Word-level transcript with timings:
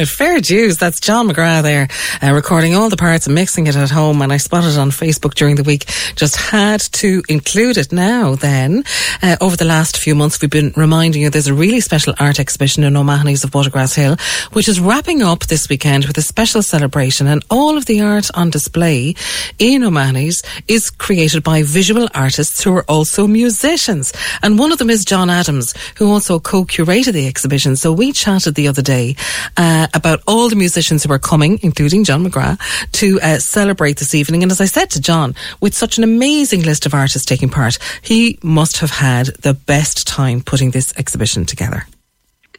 It. 0.00 0.08
Fair 0.08 0.40
dues. 0.40 0.78
That's 0.78 1.00
John 1.00 1.28
McGrath 1.28 1.62
there, 1.62 1.88
uh, 2.22 2.32
recording 2.32 2.74
all 2.74 2.88
the 2.88 2.96
parts 2.96 3.26
and 3.26 3.34
mixing 3.34 3.66
it 3.66 3.76
at 3.76 3.90
home. 3.90 4.22
And 4.22 4.32
I 4.32 4.38
spotted 4.38 4.72
it 4.72 4.78
on 4.78 4.90
Facebook 4.90 5.34
during 5.34 5.56
the 5.56 5.62
week. 5.62 5.86
Just 6.16 6.36
had 6.36 6.80
to 6.80 7.22
include 7.28 7.76
it 7.76 7.92
now. 7.92 8.34
Then, 8.34 8.84
uh, 9.22 9.36
over 9.40 9.56
the 9.56 9.64
last 9.64 9.96
few 9.96 10.14
months, 10.14 10.40
we've 10.40 10.50
been 10.50 10.72
reminding 10.76 11.22
you 11.22 11.30
there's 11.30 11.46
a 11.46 11.54
really 11.54 11.80
special 11.80 12.14
art 12.18 12.40
exhibition 12.40 12.84
in 12.84 12.96
O'Mahony's 12.96 13.44
of 13.44 13.50
Watergrass 13.50 13.94
Hill, 13.94 14.16
which 14.52 14.68
is 14.68 14.80
wrapping 14.80 15.22
up 15.22 15.46
this 15.46 15.68
weekend 15.68 16.06
with 16.06 16.18
a 16.18 16.22
special 16.22 16.62
celebration. 16.62 17.26
And 17.26 17.44
all 17.50 17.76
of 17.76 17.86
the 17.86 18.00
art 18.00 18.30
on 18.34 18.50
display 18.50 19.14
in 19.58 19.84
O'Mahony's 19.84 20.42
is 20.68 20.90
created 20.90 21.42
by 21.42 21.62
visual 21.62 22.08
artists 22.14 22.62
who 22.62 22.74
are 22.74 22.84
also 22.88 23.26
musicians. 23.26 24.12
And 24.42 24.58
one 24.58 24.72
of 24.72 24.78
them 24.78 24.90
is 24.90 25.04
John 25.04 25.30
Adams, 25.30 25.74
who 25.96 26.10
also 26.10 26.38
co-curated 26.40 27.12
the 27.12 27.26
exhibition. 27.26 27.76
So 27.76 27.92
we 27.92 28.12
chatted 28.12 28.54
the 28.54 28.68
other 28.68 28.82
day 28.82 29.16
uh, 29.56 29.88
about 29.94 30.22
all 30.26 30.48
the 30.48 30.56
musicians 30.56 31.04
who 31.04 31.12
are 31.12 31.18
coming, 31.18 31.58
including 31.62 32.04
John 32.04 32.24
McGrath, 32.24 32.60
to 32.92 33.20
uh, 33.20 33.38
celebrate 33.38 33.98
this 33.98 34.14
evening. 34.14 34.42
And 34.42 34.52
as 34.52 34.60
I 34.60 34.66
said 34.66 34.90
to 34.90 35.00
John, 35.00 35.34
with 35.60 35.74
such 35.74 35.98
an 35.98 36.04
amazing 36.04 36.62
list 36.62 36.86
of 36.86 36.94
artists 36.94 37.24
taking 37.24 37.48
part, 37.48 37.78
he 38.02 38.38
must 38.42 38.78
have 38.78 38.90
had 38.90 39.26
the 39.40 39.54
best 39.54 40.06
time 40.06 40.40
putting 40.40 40.70
this 40.70 40.96
exhibition 40.96 41.44
together. 41.46 41.86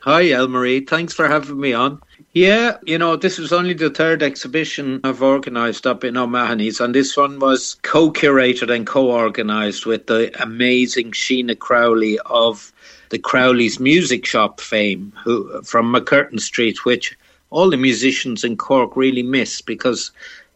Hi, 0.01 0.23
Elmarie. 0.23 0.87
Thanks 0.87 1.13
for 1.13 1.27
having 1.27 1.59
me 1.59 1.73
on. 1.73 2.01
Yeah, 2.33 2.77
you 2.85 2.97
know, 2.97 3.17
this 3.17 3.37
was 3.37 3.51
only 3.51 3.73
the 3.73 3.89
third 3.89 4.23
exhibition 4.23 5.01
I've 5.03 5.21
organised 5.21 5.85
up 5.85 6.05
in 6.05 6.15
O'Mahony's, 6.15 6.79
and 6.79 6.95
this 6.95 7.17
one 7.17 7.39
was 7.39 7.75
co 7.81 8.09
curated 8.09 8.73
and 8.73 8.87
co 8.87 9.11
organised 9.11 9.85
with 9.85 10.07
the 10.07 10.31
amazing 10.41 11.11
Sheena 11.11 11.59
Crowley 11.59 12.19
of 12.25 12.71
the 13.09 13.19
Crowley's 13.19 13.81
Music 13.81 14.25
Shop 14.25 14.61
fame 14.61 15.11
who, 15.23 15.61
from 15.63 15.93
MacCurtain 15.93 16.39
Street, 16.39 16.85
which 16.85 17.17
all 17.51 17.69
the 17.69 17.77
musicians 17.77 18.43
in 18.43 18.57
Cork 18.57 18.95
really 18.95 19.23
miss 19.23 19.61
because 19.61 20.11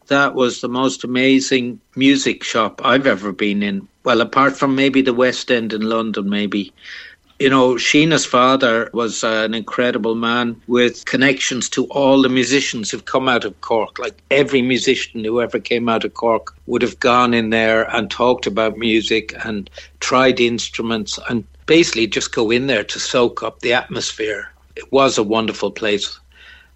that 0.08 0.34
was 0.34 0.60
the 0.60 0.68
most 0.68 1.04
amazing 1.04 1.80
music 1.94 2.42
shop 2.42 2.80
I've 2.84 3.06
ever 3.06 3.32
been 3.32 3.62
in. 3.62 3.86
Well, 4.04 4.20
apart 4.20 4.56
from 4.56 4.74
maybe 4.74 5.02
the 5.02 5.14
West 5.14 5.50
End 5.50 5.72
in 5.72 5.82
London, 5.82 6.28
maybe. 6.28 6.72
You 7.38 7.50
know, 7.50 7.74
Sheena's 7.74 8.24
father 8.24 8.88
was 8.94 9.22
uh, 9.22 9.42
an 9.44 9.52
incredible 9.52 10.14
man 10.14 10.60
with 10.68 11.04
connections 11.04 11.68
to 11.70 11.84
all 11.86 12.22
the 12.22 12.30
musicians 12.30 12.90
who've 12.90 13.04
come 13.04 13.28
out 13.28 13.44
of 13.44 13.60
Cork. 13.60 13.98
Like 13.98 14.16
every 14.30 14.62
musician 14.62 15.22
who 15.22 15.42
ever 15.42 15.58
came 15.58 15.88
out 15.88 16.04
of 16.04 16.14
Cork 16.14 16.54
would 16.66 16.80
have 16.80 16.98
gone 16.98 17.34
in 17.34 17.50
there 17.50 17.94
and 17.94 18.10
talked 18.10 18.46
about 18.46 18.78
music 18.78 19.34
and 19.44 19.68
tried 20.00 20.40
instruments 20.40 21.18
and 21.28 21.44
basically 21.66 22.06
just 22.06 22.34
go 22.34 22.50
in 22.50 22.68
there 22.68 22.84
to 22.84 22.98
soak 22.98 23.42
up 23.42 23.60
the 23.60 23.74
atmosphere. 23.74 24.50
It 24.76 24.90
was 24.90 25.18
a 25.18 25.22
wonderful 25.22 25.70
place. 25.70 26.18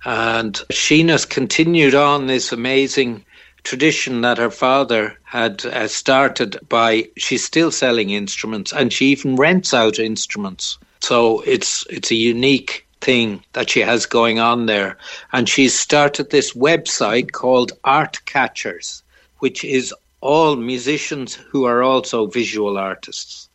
And 0.04 0.54
Sheena's 0.72 1.26
continued 1.26 1.94
on 1.94 2.26
this 2.26 2.52
amazing 2.52 3.24
tradition 3.62 4.22
that 4.22 4.38
her 4.38 4.50
father 4.50 5.18
had 5.24 5.64
uh, 5.66 5.86
started 5.86 6.58
by 6.68 7.08
she's 7.18 7.44
still 7.44 7.70
selling 7.70 8.10
instruments 8.10 8.72
and 8.72 8.92
she 8.92 9.06
even 9.06 9.36
rents 9.36 9.74
out 9.74 9.98
instruments. 9.98 10.78
So 11.00 11.40
it's 11.40 11.86
it's 11.90 12.10
a 12.10 12.14
unique 12.14 12.86
thing 13.02 13.44
that 13.52 13.68
she 13.68 13.80
has 13.80 14.06
going 14.06 14.38
on 14.38 14.66
there. 14.66 14.96
And 15.32 15.48
she's 15.48 15.78
started 15.78 16.30
this 16.30 16.54
website 16.54 17.32
called 17.32 17.72
Art 17.84 18.24
Catchers, 18.24 19.02
which 19.40 19.64
is 19.64 19.94
all 20.22 20.56
musicians 20.56 21.34
who 21.34 21.64
are 21.64 21.82
also 21.82 22.26
visual 22.26 22.78
artists. 22.78 23.49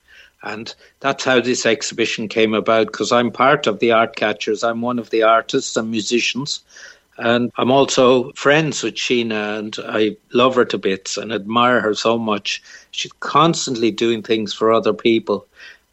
And 0.45 0.73
that's 0.99 1.23
how 1.25 1.41
this 1.41 1.65
exhibition 1.65 2.27
came 2.27 2.53
about 2.53 2.87
because 2.87 3.11
I'm 3.11 3.31
part 3.31 3.65
of 3.65 3.79
the 3.79 3.91
Art 3.91 4.15
Catchers. 4.15 4.63
I'm 4.63 4.81
one 4.81 4.99
of 4.99 5.09
the 5.09 5.23
artists 5.23 5.75
and 5.75 5.89
musicians. 5.89 6.63
And 7.17 7.51
I'm 7.57 7.71
also 7.71 8.31
friends 8.33 8.83
with 8.83 8.95
Sheena 8.95 9.57
and 9.57 9.75
I 9.87 10.17
love 10.33 10.55
her 10.55 10.65
to 10.65 10.77
bits 10.77 11.17
and 11.17 11.33
admire 11.33 11.81
her 11.81 11.95
so 11.95 12.17
much. 12.17 12.61
She's 12.91 13.13
constantly 13.13 13.89
doing 13.89 14.21
things 14.21 14.53
for 14.53 14.71
other 14.71 14.93
people 14.93 15.47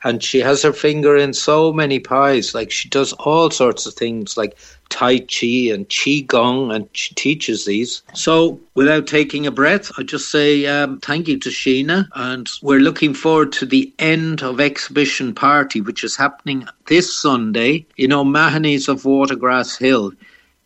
and 0.04 0.22
she 0.22 0.40
has 0.40 0.62
her 0.62 0.72
finger 0.72 1.16
in 1.16 1.32
so 1.32 1.72
many 1.72 1.98
pies. 1.98 2.54
Like 2.54 2.70
she 2.70 2.88
does 2.88 3.12
all 3.14 3.50
sorts 3.50 3.86
of 3.86 3.94
things 3.94 4.36
like 4.36 4.56
Tai 4.88 5.20
Chi 5.20 5.72
and 5.72 5.88
Qi 5.88 6.26
Gong, 6.26 6.70
and 6.70 6.88
she 6.92 7.14
teaches 7.14 7.64
these. 7.64 8.02
So, 8.12 8.60
without 8.74 9.06
taking 9.06 9.46
a 9.46 9.50
breath, 9.50 9.91
I 9.96 10.02
just 10.02 10.30
say 10.30 10.66
um, 10.66 11.00
thank 11.00 11.28
you 11.28 11.38
to 11.38 11.48
Sheena, 11.48 12.08
and 12.14 12.48
we're 12.60 12.80
looking 12.80 13.14
forward 13.14 13.52
to 13.52 13.66
the 13.66 13.92
end 13.98 14.42
of 14.42 14.60
exhibition 14.60 15.34
party, 15.34 15.80
which 15.80 16.04
is 16.04 16.14
happening 16.16 16.68
this 16.88 17.16
Sunday 17.16 17.86
in 17.96 18.12
O'Mahony's 18.12 18.86
of 18.88 19.04
Watergrass 19.04 19.78
Hill, 19.78 20.12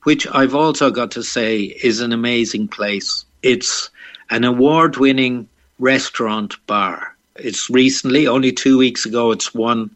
which 0.03 0.27
I've 0.27 0.55
also 0.55 0.91
got 0.91 1.13
to 1.13 1.23
say 1.23 1.77
is 1.85 2.01
an 2.01 2.13
amazing 2.13 2.67
place. 2.67 3.25
It's 3.43 3.91
an 4.31 4.43
award-winning 4.43 5.49
restaurant 5.79 6.57
bar 6.67 7.16
it's 7.39 7.71
recently, 7.71 8.27
only 8.27 8.53
two 8.53 8.79
weeks 8.79 9.07
ago, 9.07 9.31
it's 9.31 9.55
won 9.55 9.95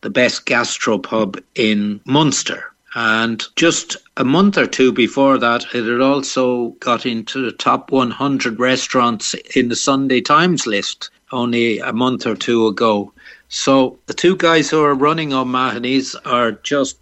the 0.00 0.10
best 0.10 0.46
gastropub 0.46 1.42
in 1.54 2.00
Munster. 2.04 2.72
And 2.94 3.44
just 3.56 3.96
a 4.16 4.24
month 4.24 4.56
or 4.56 4.66
two 4.66 4.90
before 4.90 5.36
that, 5.38 5.64
it 5.74 5.84
had 5.84 6.00
also 6.00 6.68
got 6.80 7.04
into 7.04 7.44
the 7.44 7.52
top 7.52 7.90
100 7.90 8.58
restaurants 8.58 9.34
in 9.54 9.68
the 9.68 9.76
Sunday 9.76 10.20
Times 10.20 10.66
list 10.66 11.10
only 11.32 11.78
a 11.78 11.92
month 11.92 12.26
or 12.26 12.36
two 12.36 12.66
ago. 12.66 13.12
So 13.48 13.98
the 14.06 14.14
two 14.14 14.36
guys 14.36 14.70
who 14.70 14.82
are 14.82 14.94
running 14.94 15.32
on 15.32 15.48
O'Mahony's 15.48 16.14
are 16.24 16.52
just 16.52 16.98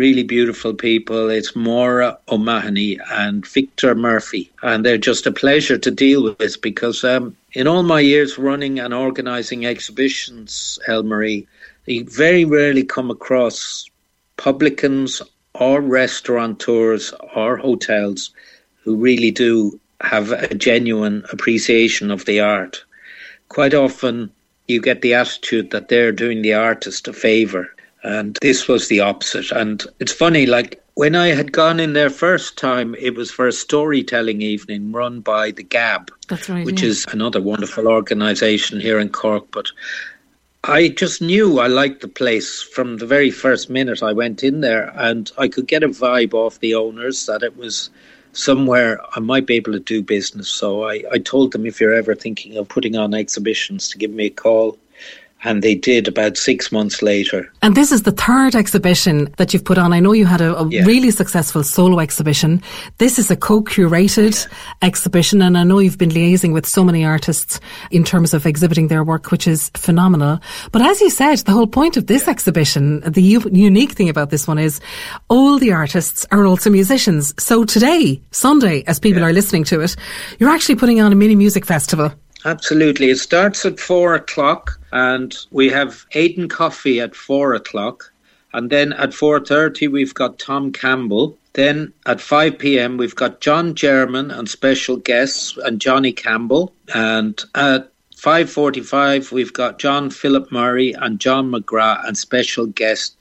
really 0.00 0.22
beautiful 0.22 0.72
people. 0.72 1.28
It's 1.28 1.54
Maura 1.54 2.16
O'Mahony 2.30 2.98
and 3.10 3.46
Victor 3.46 3.94
Murphy, 3.94 4.50
and 4.62 4.82
they're 4.82 4.96
just 4.96 5.26
a 5.26 5.30
pleasure 5.30 5.76
to 5.76 5.90
deal 5.90 6.34
with 6.38 6.62
because 6.62 7.04
um, 7.04 7.36
in 7.52 7.66
all 7.66 7.82
my 7.82 8.00
years 8.00 8.38
running 8.38 8.78
and 8.78 8.94
organising 8.94 9.66
exhibitions, 9.66 10.78
Elmarie, 10.88 11.46
you 11.84 12.06
very 12.06 12.46
rarely 12.46 12.82
come 12.82 13.10
across 13.10 13.84
publicans 14.38 15.20
or 15.52 15.82
restaurateurs 15.82 17.12
or 17.36 17.58
hotels 17.58 18.30
who 18.82 18.96
really 18.96 19.30
do 19.30 19.78
have 20.00 20.32
a 20.32 20.54
genuine 20.54 21.22
appreciation 21.30 22.10
of 22.10 22.24
the 22.24 22.40
art. 22.40 22.82
Quite 23.50 23.74
often, 23.74 24.30
you 24.66 24.80
get 24.80 25.02
the 25.02 25.12
attitude 25.12 25.72
that 25.72 25.88
they're 25.88 26.10
doing 26.10 26.40
the 26.40 26.54
artist 26.54 27.06
a 27.06 27.12
favour 27.12 27.68
and 28.02 28.38
this 28.40 28.68
was 28.68 28.88
the 28.88 29.00
opposite. 29.00 29.50
And 29.50 29.84
it's 29.98 30.12
funny, 30.12 30.46
like 30.46 30.82
when 30.94 31.14
I 31.14 31.28
had 31.28 31.52
gone 31.52 31.80
in 31.80 31.92
there 31.92 32.10
first 32.10 32.56
time, 32.56 32.94
it 32.98 33.14
was 33.14 33.30
for 33.30 33.46
a 33.46 33.52
storytelling 33.52 34.42
evening 34.42 34.92
run 34.92 35.20
by 35.20 35.50
the 35.50 35.62
Gab, 35.62 36.10
right, 36.48 36.64
which 36.64 36.82
yeah. 36.82 36.88
is 36.88 37.06
another 37.12 37.40
wonderful 37.40 37.88
organisation 37.88 38.80
here 38.80 38.98
in 38.98 39.10
Cork. 39.10 39.46
But 39.50 39.70
I 40.64 40.88
just 40.88 41.22
knew 41.22 41.58
I 41.58 41.68
liked 41.68 42.00
the 42.00 42.08
place 42.08 42.62
from 42.62 42.98
the 42.98 43.06
very 43.06 43.30
first 43.30 43.70
minute 43.70 44.02
I 44.02 44.12
went 44.12 44.42
in 44.42 44.60
there, 44.60 44.92
and 44.96 45.30
I 45.38 45.48
could 45.48 45.66
get 45.66 45.82
a 45.82 45.88
vibe 45.88 46.34
off 46.34 46.60
the 46.60 46.74
owners 46.74 47.26
that 47.26 47.42
it 47.42 47.56
was 47.56 47.90
somewhere 48.32 49.00
I 49.16 49.20
might 49.20 49.46
be 49.46 49.54
able 49.56 49.72
to 49.72 49.80
do 49.80 50.02
business. 50.02 50.48
So 50.48 50.84
I, 50.84 51.02
I 51.10 51.18
told 51.18 51.52
them 51.52 51.66
if 51.66 51.80
you're 51.80 51.94
ever 51.94 52.14
thinking 52.14 52.56
of 52.56 52.68
putting 52.68 52.96
on 52.96 53.14
exhibitions 53.14 53.88
to 53.88 53.98
give 53.98 54.10
me 54.10 54.26
a 54.26 54.30
call 54.30 54.78
and 55.42 55.62
they 55.62 55.74
did 55.74 56.08
about 56.08 56.36
six 56.36 56.70
months 56.70 57.02
later. 57.02 57.50
And 57.62 57.74
this 57.74 57.92
is 57.92 58.02
the 58.02 58.12
third 58.12 58.54
exhibition 58.54 59.32
that 59.36 59.52
you've 59.52 59.64
put 59.64 59.78
on. 59.78 59.92
I 59.92 60.00
know 60.00 60.12
you 60.12 60.26
had 60.26 60.40
a, 60.40 60.56
a 60.58 60.68
yeah. 60.68 60.84
really 60.84 61.10
successful 61.10 61.62
solo 61.62 62.00
exhibition. 62.00 62.62
This 62.98 63.18
is 63.18 63.30
a 63.30 63.36
co-curated 63.36 64.46
yeah. 64.46 64.56
exhibition, 64.82 65.42
and 65.42 65.56
I 65.56 65.64
know 65.64 65.78
you've 65.78 65.98
been 65.98 66.10
liaising 66.10 66.52
with 66.52 66.66
so 66.66 66.84
many 66.84 67.04
artists 67.04 67.60
in 67.90 68.04
terms 68.04 68.34
of 68.34 68.46
exhibiting 68.46 68.88
their 68.88 69.04
work, 69.04 69.30
which 69.30 69.46
is 69.46 69.70
phenomenal. 69.74 70.40
But 70.72 70.82
as 70.82 71.00
you 71.00 71.10
said, 71.10 71.38
the 71.38 71.52
whole 71.52 71.66
point 71.66 71.96
of 71.96 72.06
this 72.06 72.24
yeah. 72.24 72.30
exhibition, 72.30 73.00
the 73.00 73.22
u- 73.22 73.50
unique 73.52 73.92
thing 73.92 74.08
about 74.08 74.30
this 74.30 74.46
one 74.46 74.58
is 74.58 74.80
all 75.28 75.58
the 75.58 75.72
artists 75.72 76.26
are 76.30 76.46
also 76.46 76.70
musicians. 76.70 77.34
So 77.42 77.64
today, 77.64 78.20
Sunday, 78.30 78.84
as 78.86 79.00
people 79.00 79.24
are 79.24 79.32
listening 79.32 79.64
to 79.64 79.80
it, 79.80 79.96
you're 80.38 80.50
actually 80.50 80.76
putting 80.76 81.00
on 81.00 81.12
a 81.12 81.16
mini 81.16 81.36
music 81.36 81.64
festival. 81.64 82.12
Absolutely. 82.44 83.10
It 83.10 83.18
starts 83.18 83.64
at 83.66 83.78
four 83.78 84.14
o'clock 84.14 84.78
and 84.92 85.36
we 85.50 85.68
have 85.68 86.06
Aiden 86.14 86.48
Coffey 86.48 87.00
at 87.00 87.14
four 87.14 87.54
o'clock. 87.54 88.12
And 88.52 88.70
then 88.70 88.92
at 88.94 89.10
4.30 89.10 89.90
we've 89.90 90.14
got 90.14 90.38
Tom 90.38 90.72
Campbell. 90.72 91.36
Then 91.52 91.92
at 92.06 92.20
5 92.20 92.58
p.m. 92.58 92.96
we've 92.96 93.14
got 93.14 93.40
John 93.40 93.74
German 93.74 94.30
and 94.30 94.48
special 94.48 94.96
guests 94.96 95.56
and 95.64 95.80
Johnny 95.80 96.12
Campbell. 96.12 96.72
And 96.94 97.40
at 97.54 97.92
5.45 98.16 99.32
we've 99.32 99.52
got 99.52 99.78
John 99.78 100.10
Philip 100.10 100.50
Murray 100.50 100.92
and 100.92 101.20
John 101.20 101.50
McGrath 101.50 102.06
and 102.06 102.16
special 102.16 102.66
guest 102.66 103.16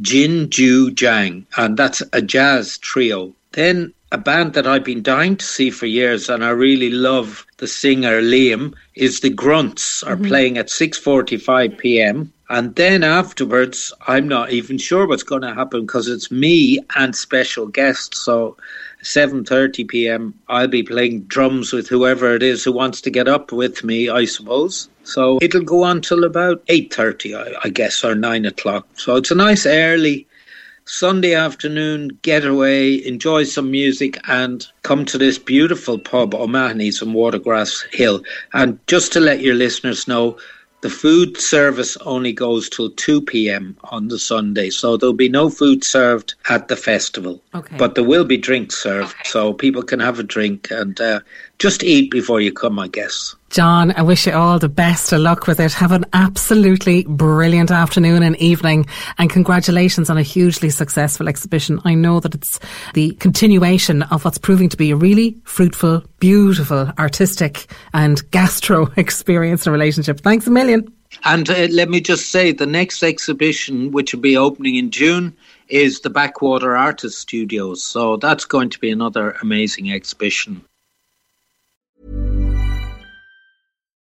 Jin 0.00 0.50
Ju 0.50 0.90
Jang. 0.90 1.46
And 1.56 1.76
that's 1.76 2.02
a 2.12 2.22
jazz 2.22 2.78
trio. 2.78 3.34
Then 3.52 3.92
a 4.12 4.18
band 4.18 4.52
that 4.52 4.66
I've 4.66 4.84
been 4.84 5.02
dying 5.02 5.36
to 5.36 5.44
see 5.44 5.70
for 5.70 5.86
years, 5.86 6.28
and 6.28 6.44
I 6.44 6.50
really 6.50 6.90
love 6.90 7.46
the 7.56 7.66
singer 7.66 8.20
Liam. 8.20 8.74
Is 8.94 9.20
the 9.20 9.30
Grunts 9.30 10.02
are 10.02 10.16
mm-hmm. 10.16 10.26
playing 10.26 10.58
at 10.58 10.70
six 10.70 10.98
forty-five 10.98 11.78
p.m. 11.78 12.32
And 12.50 12.74
then 12.76 13.02
afterwards, 13.02 13.94
I'm 14.06 14.28
not 14.28 14.50
even 14.50 14.76
sure 14.76 15.06
what's 15.06 15.22
going 15.22 15.40
to 15.40 15.54
happen 15.54 15.86
because 15.86 16.06
it's 16.06 16.30
me 16.30 16.80
and 16.96 17.16
special 17.16 17.66
guests. 17.66 18.20
So, 18.20 18.58
7:30 19.02 19.88
p.m. 19.88 20.34
I'll 20.48 20.68
be 20.68 20.82
playing 20.82 21.22
drums 21.22 21.72
with 21.72 21.88
whoever 21.88 22.34
it 22.34 22.42
is 22.42 22.62
who 22.62 22.72
wants 22.72 23.00
to 23.00 23.10
get 23.10 23.26
up 23.26 23.50
with 23.50 23.82
me, 23.82 24.10
I 24.10 24.26
suppose. 24.26 24.90
So 25.04 25.38
it'll 25.40 25.62
go 25.62 25.82
on 25.84 26.02
till 26.02 26.24
about 26.24 26.64
8:30, 26.66 27.34
I, 27.34 27.54
I 27.64 27.68
guess, 27.70 28.04
or 28.04 28.14
nine 28.14 28.44
o'clock. 28.44 28.86
So 28.94 29.16
it's 29.16 29.30
a 29.30 29.34
nice 29.34 29.64
early 29.64 30.26
Sunday 30.84 31.34
afternoon, 31.34 32.18
get 32.22 32.44
away, 32.44 33.04
enjoy 33.06 33.44
some 33.44 33.70
music, 33.70 34.18
and 34.28 34.66
come 34.82 35.04
to 35.06 35.18
this 35.18 35.38
beautiful 35.38 35.98
pub, 35.98 36.34
O'Mahony's 36.34 37.00
on 37.02 37.12
Watergrass 37.12 37.84
Hill. 37.92 38.22
And 38.52 38.78
just 38.88 39.12
to 39.12 39.20
let 39.20 39.40
your 39.40 39.54
listeners 39.54 40.08
know, 40.08 40.38
the 40.82 40.90
food 40.90 41.36
service 41.40 41.96
only 41.98 42.32
goes 42.32 42.68
till 42.68 42.90
2 42.90 43.22
p.m. 43.22 43.76
on 43.84 44.08
the 44.08 44.18
Sunday, 44.18 44.68
so 44.68 44.96
there'll 44.96 45.12
be 45.14 45.28
no 45.28 45.48
food 45.48 45.84
served 45.84 46.34
at 46.48 46.66
the 46.66 46.76
festival. 46.76 47.40
Okay. 47.54 47.76
But 47.76 47.94
there 47.94 48.02
will 48.02 48.24
be 48.24 48.36
drinks 48.36 48.82
served, 48.82 49.14
okay. 49.14 49.28
so 49.30 49.52
people 49.52 49.84
can 49.84 50.00
have 50.00 50.18
a 50.18 50.24
drink 50.24 50.72
and 50.72 51.00
uh, 51.00 51.20
just 51.62 51.84
eat 51.84 52.10
before 52.10 52.40
you 52.40 52.52
come, 52.52 52.76
I 52.80 52.88
guess. 52.88 53.36
John, 53.50 53.92
I 53.92 54.02
wish 54.02 54.26
you 54.26 54.32
all 54.32 54.58
the 54.58 54.68
best 54.68 55.12
of 55.12 55.20
luck 55.20 55.46
with 55.46 55.60
it. 55.60 55.72
Have 55.74 55.92
an 55.92 56.04
absolutely 56.12 57.04
brilliant 57.04 57.70
afternoon 57.70 58.24
and 58.24 58.36
evening, 58.38 58.84
and 59.16 59.30
congratulations 59.30 60.10
on 60.10 60.18
a 60.18 60.24
hugely 60.24 60.70
successful 60.70 61.28
exhibition. 61.28 61.78
I 61.84 61.94
know 61.94 62.18
that 62.18 62.34
it's 62.34 62.58
the 62.94 63.12
continuation 63.20 64.02
of 64.02 64.24
what's 64.24 64.38
proving 64.38 64.70
to 64.70 64.76
be 64.76 64.90
a 64.90 64.96
really 64.96 65.40
fruitful, 65.44 66.02
beautiful, 66.18 66.90
artistic, 66.98 67.72
and 67.94 68.28
gastro 68.32 68.90
experience 68.96 69.64
and 69.64 69.72
relationship. 69.72 70.20
Thanks 70.20 70.48
a 70.48 70.50
million. 70.50 70.92
And 71.22 71.48
uh, 71.48 71.68
let 71.70 71.88
me 71.88 72.00
just 72.00 72.30
say 72.30 72.50
the 72.50 72.66
next 72.66 73.04
exhibition, 73.04 73.92
which 73.92 74.12
will 74.12 74.20
be 74.20 74.36
opening 74.36 74.74
in 74.74 74.90
June, 74.90 75.36
is 75.68 76.00
the 76.00 76.10
Backwater 76.10 76.76
Artist 76.76 77.20
Studios. 77.20 77.84
So 77.84 78.16
that's 78.16 78.46
going 78.46 78.70
to 78.70 78.80
be 78.80 78.90
another 78.90 79.36
amazing 79.42 79.92
exhibition. 79.92 80.64